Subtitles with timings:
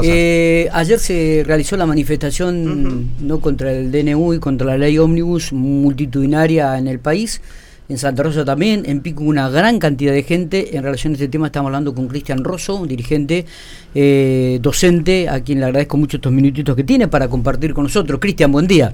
[0.00, 0.14] cosas.
[0.14, 5.52] Eh, ayer se realizó la manifestación no contra el DNU y contra la ley ómnibus
[5.52, 7.42] multitudinaria en el país.
[7.88, 10.76] En Santa Rosa también, en Pico una gran cantidad de gente.
[10.76, 13.44] En relación a este tema estamos hablando con Cristian Rosso, un dirigente
[13.94, 18.18] eh, docente, a quien le agradezco mucho estos minutitos que tiene para compartir con nosotros.
[18.18, 18.92] Cristian, buen día.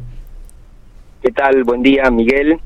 [1.22, 1.64] ¿Qué tal?
[1.64, 2.58] Buen día, Miguel.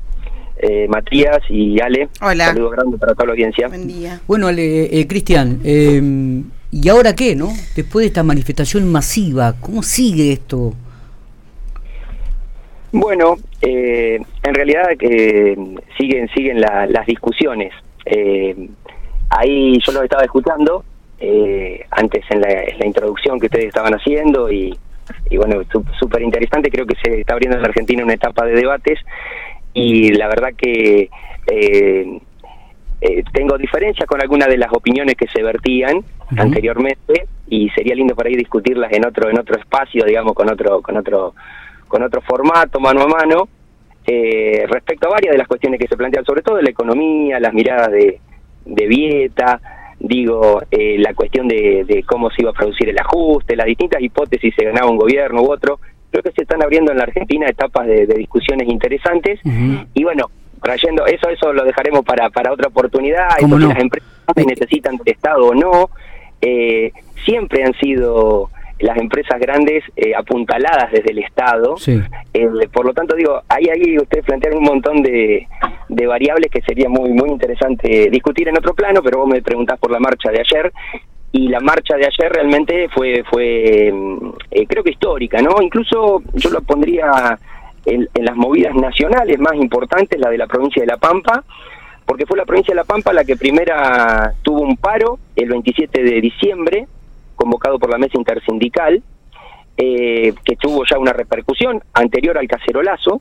[0.59, 2.09] Eh, Matías y Ale.
[2.19, 2.47] Hola.
[2.47, 3.67] Saludos grandes para toda la audiencia.
[3.67, 4.19] Buen día.
[4.27, 6.01] Bueno, Ale, eh, Cristian, eh,
[6.71, 7.49] ¿y ahora qué, no?
[7.75, 10.73] Después de esta manifestación masiva, ¿cómo sigue esto?
[12.91, 15.57] Bueno, eh, en realidad eh,
[15.97, 17.73] siguen siguen las discusiones.
[18.05, 18.69] Eh,
[19.29, 20.83] ahí yo lo estaba escuchando
[21.19, 24.77] eh, antes en la, en la, introducción que ustedes estaban haciendo y,
[25.29, 25.61] y bueno,
[25.99, 26.69] súper interesante.
[26.69, 28.99] Creo que se está abriendo en Argentina una etapa de debates
[29.73, 31.09] y la verdad que
[31.51, 32.19] eh,
[33.01, 36.41] eh, tengo diferencias con algunas de las opiniones que se vertían uh -huh.
[36.41, 40.81] anteriormente y sería lindo por ahí discutirlas en otro en otro espacio, digamos, con otro
[40.81, 41.33] con otro
[41.87, 43.47] con otro formato, mano a mano,
[44.05, 47.39] eh, respecto a varias de las cuestiones que se plantean, sobre todo de la economía,
[47.39, 48.19] las miradas de,
[48.65, 49.59] de Vieta,
[49.99, 54.01] digo, eh, la cuestión de, de, cómo se iba a producir el ajuste, las distintas
[54.01, 55.79] hipótesis se ganaba un gobierno u otro.
[56.11, 59.87] Creo que se están abriendo en la Argentina etapas de, de discusiones interesantes uh -huh.
[59.93, 60.29] y bueno,
[60.61, 63.57] trayendo eso, eso lo dejaremos para, para otra oportunidad, eso no?
[63.57, 65.89] que las empresas necesitan del Estado o no,
[66.41, 66.91] eh,
[67.25, 68.49] siempre han sido
[68.79, 71.77] las empresas grandes eh, apuntaladas desde el Estado.
[71.77, 71.99] Sí.
[72.33, 75.47] Eh, por lo tanto, digo, ahí, ahí ustedes plantean un montón de,
[75.89, 79.79] de, variables que sería muy, muy interesante discutir en otro plano, pero vos me preguntás
[79.79, 80.71] por la marcha de ayer.
[81.31, 83.91] Y la marcha de ayer realmente fue, fue
[84.51, 85.61] eh, creo que histórica, ¿no?
[85.61, 87.37] Incluso yo lo pondría
[87.85, 91.43] en, en las movidas nacionales más importantes, la de la provincia de La Pampa,
[92.07, 96.01] porque fue la provincia de La Pampa la que primera tuvo un paro el 27
[96.01, 96.87] de diciembre,
[97.35, 99.03] convocado por la mesa intersindical,
[99.75, 103.19] eh, que tuvo ya una repercusión anterior al cacerolazo.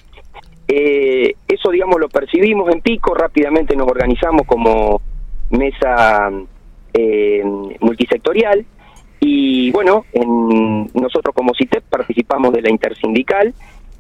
[0.69, 5.01] Eh, eso, digamos, lo percibimos en Pico, rápidamente nos organizamos como
[5.51, 6.31] mesa
[6.95, 7.43] eh,
[7.81, 8.65] multisectorial
[9.19, 13.53] y bueno, en, nosotros como CITEP participamos de la intersindical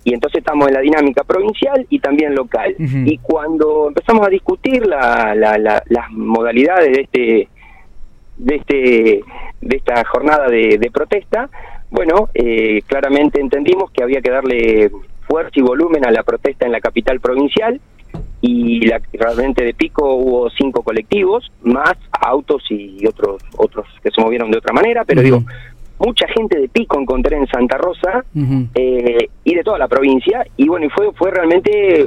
[0.06, 2.76] y entonces estamos en la dinámica provincial y también local.
[2.78, 3.12] Uh -huh.
[3.12, 7.48] Y cuando empezamos a discutir la, la, la, las modalidades de este
[8.36, 8.80] de este
[9.60, 11.50] de esta jornada de, de protesta,
[11.90, 14.92] bueno, eh, claramente entendimos que había que darle
[15.26, 17.80] fuerza y volumen a la protesta en la capital provincial
[18.40, 24.20] y la, realmente de pico hubo cinco colectivos, más autos y otros otros que se
[24.20, 25.24] movieron de otra manera, pero uh -huh.
[25.24, 25.42] digo,
[25.98, 28.68] mucha gente de pico encontré en Santa Rosa uh -huh.
[28.74, 32.06] eh, y de toda la provincia y bueno y fue fue realmente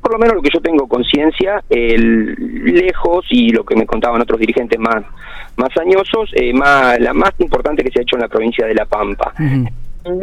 [0.00, 4.38] por lo menos lo que yo tengo conciencia lejos y lo que me contaban otros
[4.40, 5.04] dirigentes más
[5.56, 8.74] más añosos eh, más la más importante que se ha hecho en la provincia de
[8.74, 9.68] La Pampa uh -huh.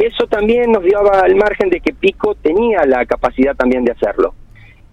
[0.00, 4.34] eso también nos daba al margen de que Pico tenía la capacidad también de hacerlo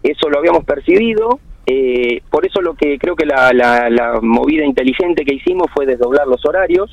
[0.02, 4.64] eso lo habíamos percibido eh, por eso lo que creo que la, la, la movida
[4.66, 6.92] inteligente que hicimos fue desdoblar los horarios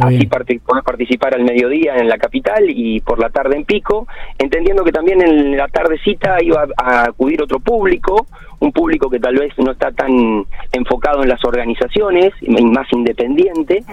[0.00, 4.06] así part poder participar al mediodía en la capital y por la tarde en Pico,
[4.38, 8.26] entendiendo que también en la tardecita iba a acudir otro público,
[8.60, 13.84] un público que tal vez no está tan enfocado en las organizaciones, más independiente,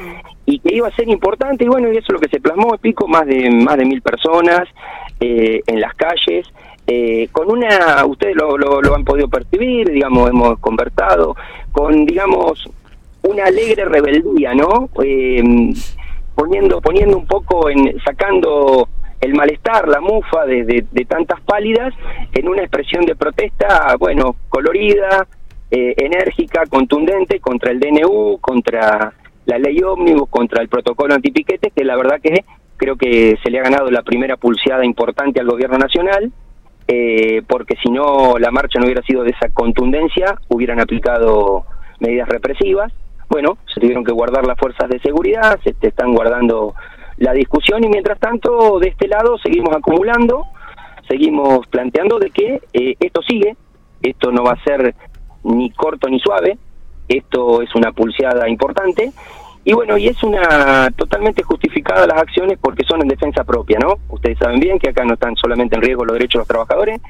[0.45, 2.73] y que iba a ser importante, y bueno, y eso es lo que se plasmó
[2.73, 4.67] en Pico, más de, más de mil personas
[5.19, 6.47] eh, en las calles,
[6.87, 11.35] eh, con una, ustedes lo, lo, lo han podido percibir, digamos, hemos conversado,
[11.71, 12.69] con, digamos,
[13.27, 14.89] una alegre rebeldía, ¿no?
[15.03, 15.43] Eh,
[16.35, 18.87] poniendo poniendo un poco en sacando
[19.21, 21.93] el malestar, la mufa de, de, tantas pálidas
[22.33, 25.25] en una expresión de protesta, bueno, colorida,
[25.71, 29.13] eh, enérgica, contundente contra el DNU, contra
[29.45, 32.43] la ley ómnibus, contra el protocolo antipiquetes, que la verdad que
[32.77, 36.31] creo que se le ha ganado la primera pulseada importante al gobierno nacional,
[36.87, 41.65] eh, porque si no la marcha no hubiera sido de esa contundencia, hubieran aplicado
[41.99, 42.91] medidas represivas
[43.29, 46.75] bueno, se tuvieron que guardar las fuerzas de seguridad, se te están guardando
[47.17, 50.45] la discusión y mientras tanto de este lado seguimos acumulando,
[51.07, 53.55] seguimos planteando de que eh, esto sigue,
[54.01, 54.95] esto no va a ser
[55.43, 56.57] ni corto ni suave,
[57.07, 59.11] esto es una pulseada importante
[59.63, 63.95] y bueno, y es una totalmente justificada las acciones porque son en defensa propia, ¿no?
[64.09, 67.01] Ustedes saben bien que acá no están solamente en riesgo los derechos de los trabajadores,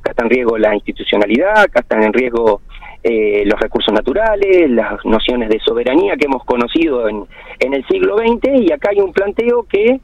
[0.00, 2.62] acá está en riesgo la institucionalidad, acá están en riesgo
[3.04, 7.24] eh, los recursos naturales, las nociones de soberanía que hemos conocido en,
[7.60, 10.00] en el siglo XX y acá hay un planteo que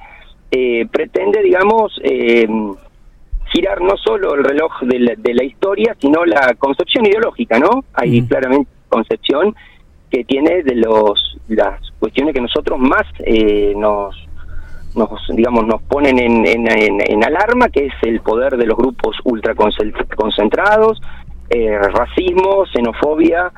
[0.51, 2.47] eh, pretende, digamos, eh,
[3.53, 7.85] girar no solo el reloj de la, de la, historia, sino la concepción ideológica, ¿no?
[7.95, 8.27] Hay mm.
[8.27, 9.55] claramente concepción
[10.11, 14.15] que tiene de los las cuestiones que nosotros más eh, nos
[14.95, 21.01] nos digamos nos ponen en, en, alarma que es el poder de los grupos ultraconcentrados
[21.51, 23.53] eh, racismo xenofobia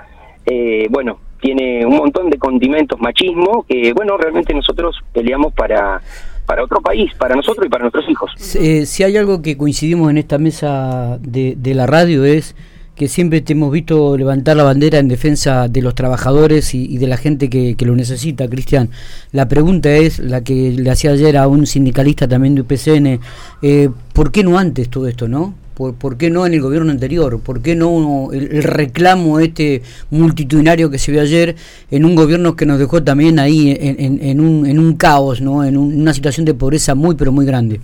[0.46, 6.00] eh, bueno tiene un montón de condimentos machismo que bueno realmente nosotros peleamos para
[6.46, 8.32] para otro país, para nosotros y para nuestros hijos.
[8.36, 12.56] si hay algo que coincidimos en esta mesa de, de la radio es
[12.96, 17.06] que siempre te hemos visto levantar la bandera en defensa de los trabajadores y, de
[17.06, 18.90] la gente que, lo necesita, Cristian.
[19.32, 23.20] La pregunta es la que le hacía ayer a un sindicalista también de UPCN,
[23.62, 25.54] eh, ¿por qué no antes todo esto, no?
[25.74, 27.40] ¿Por, qué no en el gobierno anterior?
[27.40, 31.56] ¿Por qué no el, reclamo este multitudinario que se vio ayer
[31.90, 35.64] en un gobierno que nos dejó también ahí en, un, en un caos, ¿no?
[35.64, 37.80] en una situación de pobreza muy, pero muy grande?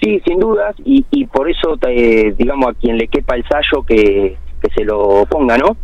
[0.00, 3.82] Sí, sin dudas, y, y por eso, eh, digamos, a quien le quepa el sallo
[3.82, 5.76] que, que se lo ponga, ¿no?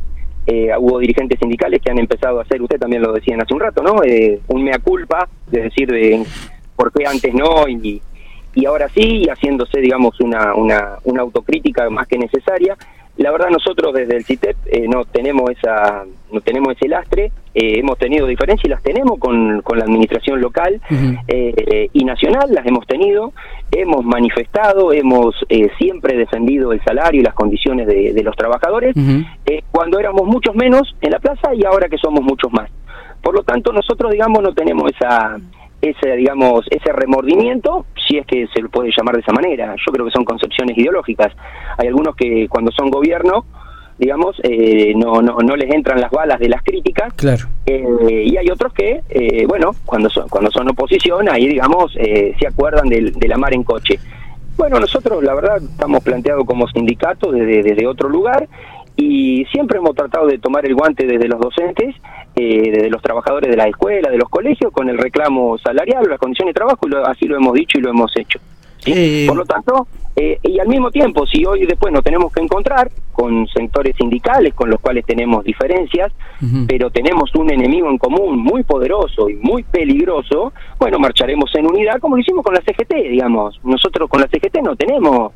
[0.47, 3.61] Eh, hubo dirigentes sindicales que han empezado a hacer, usted también lo decían hace un
[3.61, 4.03] rato, ¿no?
[4.05, 6.25] Eh, un mea culpa, de decir de
[6.77, 8.03] por qué antes no y,
[8.55, 12.77] y ahora sí, y haciéndose, digamos, una, una, una autocrítica más que necesaria.
[13.19, 17.79] La verdad nosotros desde el CITEP eh, no tenemos esa no tenemos ese lastre, eh,
[17.79, 20.81] hemos tenido diferencias y las tenemos con, con la administración local
[21.29, 23.35] eh, y nacional, las hemos tenido,
[23.71, 25.35] hemos manifestado, hemos
[25.77, 28.97] siempre defendido el salario y las condiciones de, de los trabajadores,
[29.71, 32.71] cuando éramos muchos menos en la plaza y ahora que somos muchos más.
[33.23, 35.39] Por lo tanto, nosotros, digamos, no tenemos esa
[35.83, 39.75] ese digamos ese remordimiento si es que se lo puede llamar de esa manera.
[39.85, 41.33] Yo creo que son concepciones ideológicas.
[41.77, 43.45] Hay algunos que cuando son gobierno
[43.99, 47.13] digamos eh, no, no no les entran las balas de las críticas.
[47.15, 47.47] Claro.
[47.67, 52.47] Eh, y hay otros que eh, bueno cuando son cuando son oposición ahí digamos se
[52.47, 53.99] acuerdan del, de la mar en coche.
[54.57, 58.49] Bueno nosotros la verdad estamos planteados como sindicato desde desde otro lugar
[58.97, 61.95] y siempre hemos tratado de tomar el guante desde los docentes,
[62.35, 66.19] eh, desde los trabajadores de la escuela, de los colegios, con el reclamo salarial, las
[66.19, 68.39] condiciones de trabajo, y así lo hemos dicho y lo hemos hecho.
[68.87, 69.87] Eh, Por lo tanto,
[70.17, 74.55] eh, y al mismo tiempo, si hoy después nos tenemos que encontrar con sectores sindicales
[74.55, 76.13] con los cuales tenemos diferencias,
[76.67, 82.01] pero tenemos un enemigo en común muy poderoso y muy peligroso, bueno, marcharemos en unidad
[82.01, 83.61] como lo hicimos con la CGT, digamos.
[83.63, 85.33] Nosotros con la CGT no tenemos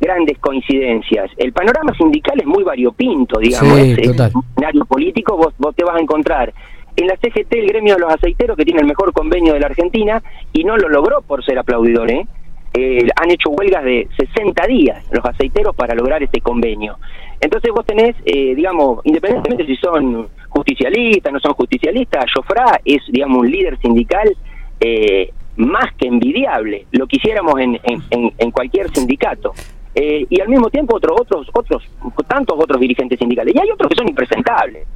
[0.00, 1.30] grandes coincidencias.
[1.36, 3.78] El panorama sindical es muy variopinto, digamos.
[3.78, 4.32] Sí, total.
[4.50, 6.52] escenario político vos, vos te vas a encontrar
[6.96, 9.66] en la CGT el gremio de los aceiteros que tiene el mejor convenio de la
[9.66, 10.22] Argentina
[10.52, 12.26] y no lo logró por ser aplaudidor, ¿eh?
[12.74, 16.98] Eh, han hecho huelgas de 60 días los aceiteros para lograr este convenio.
[17.40, 23.38] Entonces vos tenés, eh, digamos, independientemente si son justicialistas, no son justicialistas, Jofra es, digamos,
[23.38, 24.36] un líder sindical
[24.80, 26.86] eh, más que envidiable.
[26.92, 29.54] Lo quisiéramos en, en, en cualquier sindicato.
[30.00, 31.82] Eh, y al mismo tiempo otros otros otros
[32.28, 33.52] tantos otros dirigentes sindicales.
[33.52, 34.86] Y hay otros que son impresentables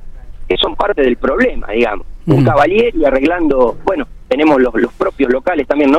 [0.49, 2.07] que son parte del problema digamos.
[2.25, 5.99] Un caballero y arreglando bueno tenemos los, los propios locales también no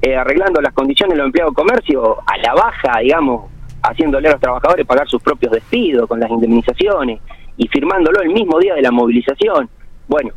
[0.00, 3.50] eh, arreglando las condiciones de los empleados de comercio a la baja digamos
[3.82, 7.20] haciéndole a los trabajadores pagar sus propios despidos con las indemnizaciones
[7.56, 9.68] y firmándolo el mismo día de la movilización.
[10.06, 10.30] Bueno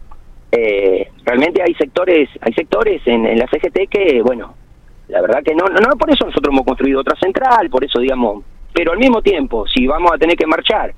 [0.51, 4.55] eh, realmente hay sectores hay sectores en, en la CGT que bueno
[5.09, 8.43] la verdad que no, no, por eso nosotros hemos construido otra central, por eso, digamos,
[8.73, 10.93] pero al mismo tiempo, si vamos a tener que marchar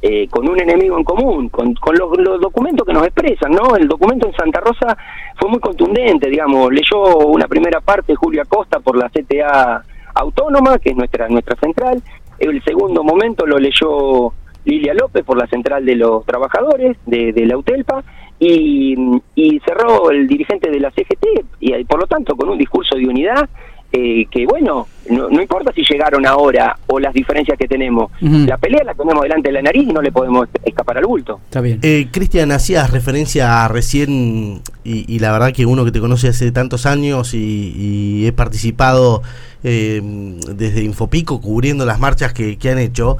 [0.00, 3.74] eh, con un enemigo en común, con, con los, documentos que nos expresan, ¿no?
[3.76, 4.96] El documento en Santa Rosa
[5.36, 9.82] fue muy contundente, digamos, leyó una primera parte Julio Acosta por la CTA
[10.14, 12.02] Autónoma, que es nuestra, nuestra central,
[12.38, 14.32] el segundo momento lo leyó
[14.64, 18.04] Lilia López por la central de los trabajadores de, de la UTELPA,
[18.38, 18.94] y,
[19.34, 21.26] y cerró el dirigente de la CGT,
[21.60, 23.48] y por lo tanto con un discurso de unidad
[23.92, 28.58] eh, que bueno, no, no, importa si llegaron ahora o las diferencias que tenemos, la
[28.58, 31.40] pelea la tenemos delante de la nariz y no le podemos escapar al bulto.
[31.44, 31.78] Está bien.
[31.82, 36.50] Eh, Cristian, hacías referencia a recién, y, la verdad que uno que te conoce hace
[36.50, 39.22] tantos años y, he participado
[39.62, 43.16] eh, desde Infopico cubriendo las marchas que, que han hecho,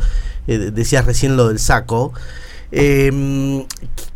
[0.49, 2.13] eh, decías recién lo del saco.
[2.73, 3.65] Eh,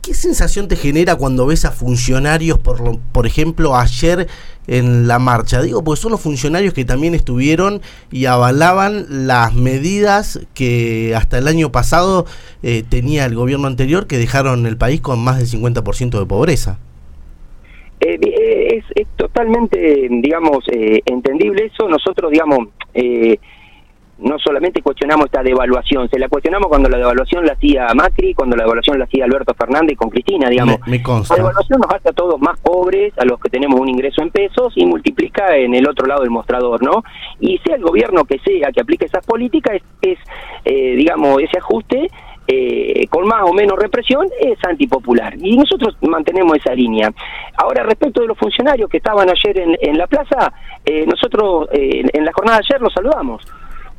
[0.02, 4.28] ¿Qué sensación te genera cuando ves a funcionarios, por, por ejemplo, ayer
[4.66, 5.60] en la marcha?
[5.60, 11.48] Digo, pues son los funcionarios que también estuvieron y avalaban las medidas que hasta el
[11.48, 12.26] año pasado
[12.62, 16.78] eh, tenía el gobierno anterior que dejaron el país con más del 50% de pobreza.
[18.00, 18.18] Eh,
[18.76, 21.86] es, es, totalmente, digamos, eh, entendible eso.
[21.88, 23.38] Nosotros, digamos, eh,
[24.20, 28.56] no solamente cuestionamos esta devaluación, se la cuestionamos cuando la devaluación la hacía Macri, cuando
[28.56, 30.78] la devaluación la hacía Alberto Fernández con Cristina, digamos.
[31.30, 34.30] La devaluación nos hace a todos más pobres, a los que tenemos un ingreso en
[34.30, 37.02] pesos y multiplica en el otro lado del mostrador, ¿no?
[37.40, 40.18] Y sea el gobierno que sea que aplique esas políticas, es,
[40.64, 42.08] eh, digamos, ese ajuste
[42.52, 45.34] eh, con más o menos represión, es antipopular.
[45.38, 47.12] Y nosotros mantenemos esa línea.
[47.56, 50.52] Ahora, respecto de los funcionarios que estaban ayer en, en la plaza,
[50.84, 53.46] eh, nosotros eh, en la jornada de ayer los saludamos.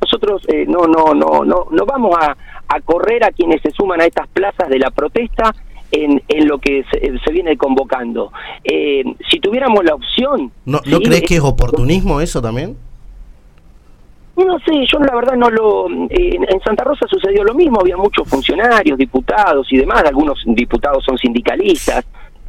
[0.01, 2.35] Nosotros no, no, no, no, no vamos a,
[2.67, 5.53] a correr a quienes se suman a estas plazas de la protesta
[5.91, 8.31] en, en lo que se, viene convocando.
[8.63, 10.51] Eh, si tuviéramos la opción...
[10.65, 12.77] ¿No, ¿no crees que es oportunismo eso también?
[14.37, 15.87] No sé, yo la verdad no lo...
[15.89, 21.17] en Santa Rosa sucedió lo mismo, había muchos funcionarios, diputados y demás, algunos diputados son
[21.17, 22.05] sindicalistas,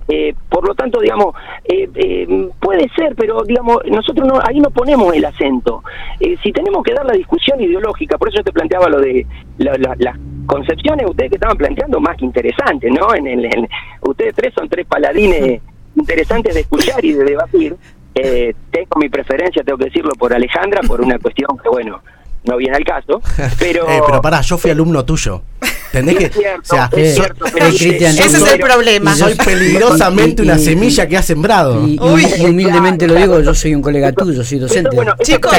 [0.08, 4.70] eh, por lo tanto, digamos, eh, eh, puede ser, pero digamos, nosotros no, ahí no
[4.70, 5.82] ponemos el acento.
[6.42, 9.26] si tenemos que dar la discusión ideológica, por eso yo te planteaba lo de
[9.58, 10.16] las
[10.46, 13.14] concepciones, ustedes que estaban planteando más que interesantes, ¿no?
[13.14, 13.68] En, el,
[14.02, 15.60] ustedes tres son tres paladines
[15.96, 17.76] interesantes de escuchar y de debatir.
[18.12, 22.00] tengo mi preferencia, tengo que decirlo, por Alejandra, por una cuestión que, bueno,
[22.44, 23.20] no viene al caso.
[23.58, 25.42] Pero, pero pará, yo fui alumno tuyo.
[25.92, 26.48] ¿Entendés que?
[26.56, 29.14] o sea, es cierto, ese es el problema.
[29.14, 31.86] Soy peligrosamente una semilla que ha sembrado.
[31.86, 34.96] Y, humildemente lo digo, yo soy un colega tuyo, soy docente.
[34.96, 35.52] Bueno, chicos,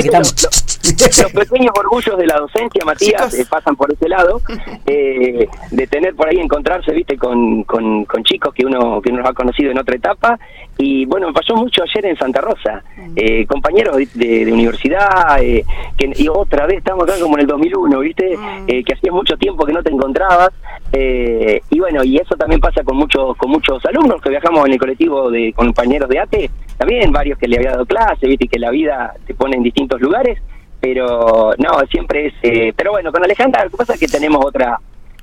[0.83, 4.41] los pequeños orgullos de la docencia, Matías, eh, pasan por ese lado,
[4.85, 9.23] eh, de tener por ahí encontrarse, viste, con, con, con, chicos que uno que uno
[9.25, 10.39] ha conocido en otra etapa.
[10.77, 12.83] Y bueno, me pasó mucho ayer en Santa Rosa,
[13.15, 18.35] eh, compañeros de, universidad, que, y otra vez estamos acá como en el 2001, viste,
[18.37, 18.65] mm.
[18.65, 20.49] que hacía mucho tiempo que no te encontrabas.
[20.91, 24.79] y bueno, y eso también pasa con muchos con muchos alumnos que viajamos en el
[24.79, 28.71] colectivo de compañeros de ATE, también varios que le había dado clase, viste, que la
[28.71, 30.39] vida te pone en distintos lugares
[30.83, 32.33] pero no, siempre es...
[32.43, 34.77] Eh, pero bueno, con Alejandra lo que pasa es que tenemos otra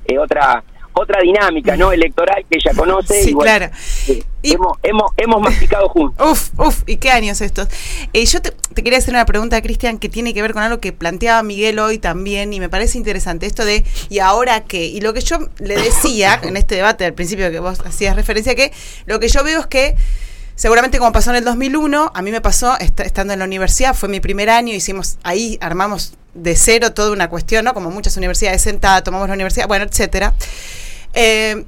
[0.07, 0.64] eh, otra
[0.95, 3.67] otra dinámica no electoral que ella conoce sí, claro.
[4.09, 6.26] eh, y, hemos, hemos, hemos masticado juntos.
[6.26, 7.69] Uf uf y qué años estos
[8.14, 8.52] yo te,
[8.83, 11.99] quería hacer una pregunta Cristian que tiene que ver con algo que planteaba Miguel hoy
[11.99, 15.76] también y me parece interesante esto de y ahora qué y lo que yo le
[15.76, 18.73] decía en este debate al principio que vos hacías referencia que
[19.05, 19.95] lo que yo veo es que
[20.61, 24.11] Seguramente como pasó en el 2001, a mí me pasó estando en la universidad, fue
[24.11, 27.73] mi primer año, hicimos ahí, armamos de cero toda una cuestión, ¿no?
[27.73, 30.35] Como muchas universidades sentadas, tomamos la universidad, bueno, etcétera.
[31.14, 31.64] Eh,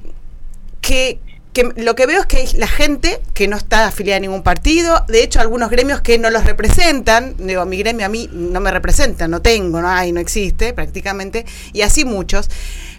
[0.79, 1.19] que,
[1.53, 4.41] que lo que veo es que hay la gente que no está afiliada a ningún
[4.41, 8.59] partido, de hecho algunos gremios que no los representan, digo, mi gremio a mí no
[8.59, 12.49] me representa, no tengo, no hay, no existe prácticamente, y así muchos.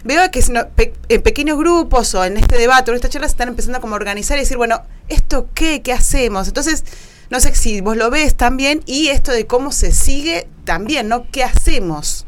[0.03, 0.43] Veo que
[1.09, 3.81] en pequeños grupos o en este debate o en esta charla se están empezando a
[3.81, 5.81] como organizar y decir, bueno, ¿esto qué?
[5.81, 6.47] ¿Qué hacemos?
[6.47, 6.83] Entonces,
[7.29, 11.29] no sé si vos lo ves también y esto de cómo se sigue también, ¿no?
[11.31, 12.25] ¿Qué hacemos?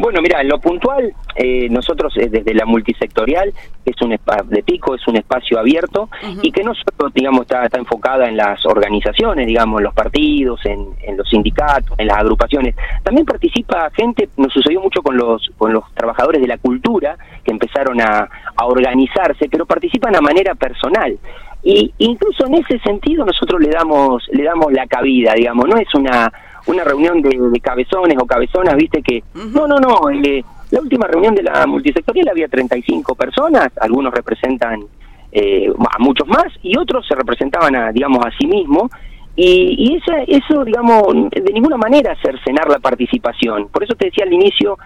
[0.00, 3.52] Bueno, mira, en lo puntual, eh, nosotros eh, desde la multisectorial,
[3.84, 4.16] es un
[4.46, 6.08] de pico, es un espacio abierto
[6.40, 10.58] y que no solo, digamos, está, está enfocada en las organizaciones, digamos, en los partidos,
[10.64, 12.74] en, los sindicatos, en las agrupaciones.
[13.02, 17.50] También participa gente, nos sucedió mucho con los, con los trabajadores de la cultura, que
[17.50, 18.26] empezaron a,
[18.56, 21.18] a organizarse, pero participan a manera personal.
[21.62, 25.68] Y incluso en ese sentido nosotros le damos le damos la cabida digamos.
[25.68, 26.32] No es una
[26.70, 29.22] una reunión de, cabezones o cabezonas, viste que...
[29.34, 34.84] No, no, no, eh, la última reunión de la multisectorial había 35 personas, algunos representan
[35.32, 38.90] eh, a muchos más y otros se representaban, a, digamos, a sí mismos.
[39.36, 43.68] Y, y eso, eso, digamos, de ninguna manera cercenar la participación.
[43.68, 44.76] Por eso te decía al inicio,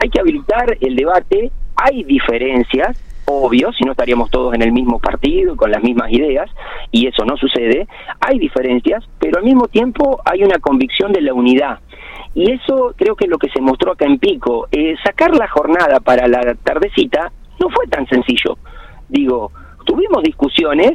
[0.00, 4.98] hay que habilitar el debate, hay diferencias, obvio, si no estaríamos todos en el mismo
[4.98, 6.50] partido, con las mismas ideas,
[6.90, 7.86] y eso no sucede.
[8.20, 11.80] Hay diferencias, pero al mismo tiempo hay una convicción de la unidad.
[12.34, 14.66] Y eso creo que es lo que se mostró acá en Pico.
[14.72, 18.58] Eh, sacar la jornada para la tardecita no fue tan sencillo.
[19.08, 19.52] Digo,
[19.84, 20.92] tuvimos discusiones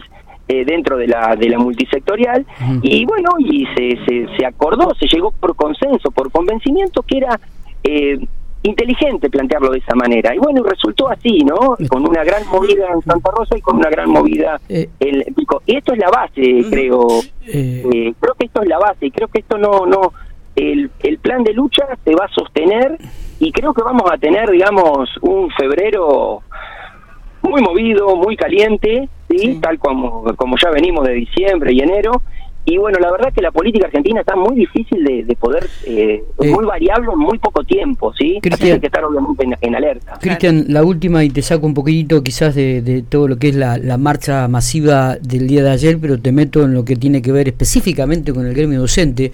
[0.48, 2.46] eh, dentro de la, de la multisectorial
[2.82, 7.40] y bueno, y se, se, se acordó, se llegó por consenso, por convencimiento que era...
[7.84, 8.20] Eh,
[8.64, 10.36] inteligente plantearlo de esa manera.
[10.36, 11.78] Y bueno, resultó así, ¿no?
[11.88, 14.90] Con una gran movida en Santa Rosa y con una gran movida eh.
[15.00, 15.62] en Pico.
[15.66, 17.08] Y esto es la base, creo.
[17.48, 17.84] Eh.
[17.94, 20.14] Eh, creo que esto es la base y creo que esto no, no,
[20.56, 22.98] el, el plan de lucha se va a sostener
[23.40, 26.42] y creo que vamos a tener, digamos, un febrero
[27.42, 29.60] muy movido, muy caliente, ¿sí?
[29.62, 32.22] tal como, como ya venimos de diciembre y enero,
[32.70, 36.24] y bueno, la verdad es que la política argentina está muy difícil de, poder, eh,
[36.40, 38.40] eh, muy variable en muy poco tiempo, ¿sí?
[38.52, 40.20] Así hay que estar obviamente en, alerta.
[40.22, 43.80] Cristian, la última y te saco un poquitito quizás de, todo lo que es la,
[43.80, 47.32] la, marcha masiva del día de ayer, pero te meto en lo que tiene que
[47.32, 49.32] ver específicamente con el gremio docente.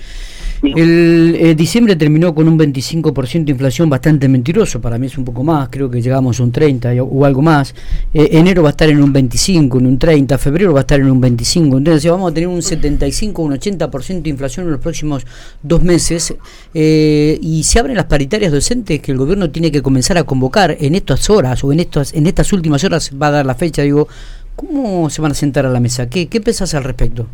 [0.63, 5.25] El eh, diciembre terminó con un 25% de inflación bastante mentiroso, para mí es un
[5.25, 7.75] poco más, creo que llegamos a un 30 o algo más.
[8.13, 11.11] enero va a estar en un 25, en un 30, febrero va a estar en
[11.11, 14.71] un 25, entonces vamos a tener un 75 75 o un 80% de inflación en
[14.73, 15.25] los próximos
[15.63, 16.37] dos meses
[16.73, 20.75] eh, y se abren las paritarias docentes que el gobierno tiene que comenzar a convocar
[20.79, 23.81] en estas horas o en estas, en estas últimas horas va a dar la fecha,
[23.81, 24.07] digo,
[24.55, 26.09] ¿cómo se van a sentar a la mesa?
[26.09, 27.25] ¿Qué, qué pensás al respecto?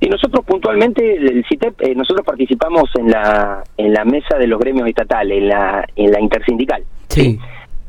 [0.00, 4.58] Y nosotros puntualmente, el CITEP, eh, nosotros participamos en la en la mesa de los
[4.58, 6.82] gremios estatales, en la en la intersindical.
[7.08, 7.38] Sí.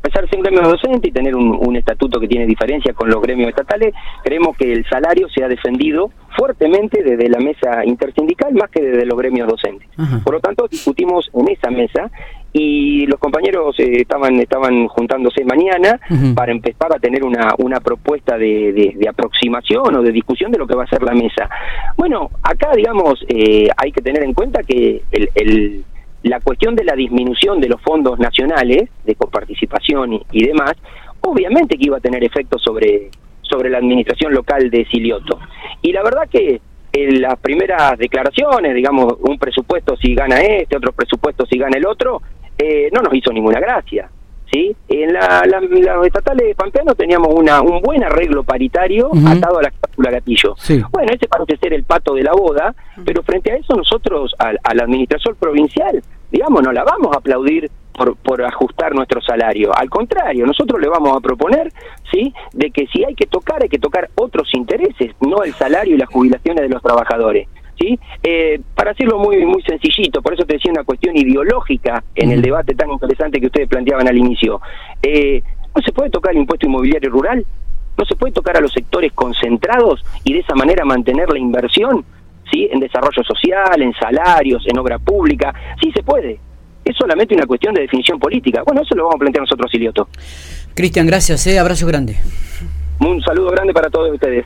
[0.04, 3.10] Pesar de ser un gremio docente y tener un, un estatuto que tiene diferencia con
[3.10, 3.94] los gremios estatales,
[4.24, 9.06] creemos que el salario se ha defendido fuertemente desde la mesa intersindical más que desde
[9.06, 9.88] los gremios docentes.
[9.98, 10.22] Ajá.
[10.24, 12.12] Por lo tanto, discutimos en esa mesa
[12.56, 16.00] y los compañeros eh, estaban estaban juntándose mañana
[16.36, 20.60] para empezar a tener una, una propuesta de, de- de aproximación o de discusión de
[20.60, 21.50] lo que va a ser la mesa.
[21.98, 25.84] Bueno, acá, digamos, eh, hay que tener en cuenta que el, el-
[26.24, 30.74] la cuestión de la disminución de los fondos nacionales, de coparticipación y, demás,
[31.22, 33.10] obviamente que iba a tener efectos sobre,
[33.42, 35.40] sobre la administración local de Silioto.
[35.82, 36.62] Y la verdad que
[36.94, 41.86] en las primeras declaraciones, digamos, un presupuesto si gana este, otro presupuesto si gana el
[41.86, 42.22] otro,
[42.58, 44.10] eh, no nos hizo ninguna gracia.
[44.54, 44.76] ¿Sí?
[44.88, 49.64] En la, la- los estatales de Pampeano teníamos una, un buen arreglo paritario atado a
[49.64, 50.54] la cláusula gatillo.
[50.58, 50.82] Sí.
[50.92, 54.60] Bueno, ese parece ser el pato de la boda, pero frente a eso nosotros, al,
[54.64, 59.72] a la administración provincial, digamos, no la vamos a aplaudir por, por ajustar nuestro salario.
[59.76, 61.72] Al contrario, nosotros le vamos a proponer,
[62.12, 65.96] ¿sí?, de que si hay que tocar, hay que tocar otros intereses, no el salario
[65.96, 67.48] y las jubilaciones de los trabajadores.
[67.84, 68.00] ¿Sí?
[68.24, 72.42] Eh, para hacerlo muy muy sencillito, por eso te decía una cuestión ideológica en el
[72.42, 74.62] debate tan interesante que ustedes planteaban al inicio.
[75.02, 75.42] Eh,
[75.76, 77.46] no se puede tocar el impuesto inmobiliario rural,
[77.98, 82.06] no se puede tocar a los sectores concentrados y de esa manera mantener la inversión,
[82.50, 82.70] ¿sí?
[82.72, 86.40] En desarrollo social, en salarios, en obra pública, sí se puede.
[86.86, 88.64] Es solamente una cuestión de definición política.
[88.64, 90.08] Bueno, eso lo vamos a plantear nosotros, Silioto.
[90.74, 92.16] Cristian, gracias, eh, abrazo grande.
[93.00, 94.46] Un saludo grande para todos ustedes.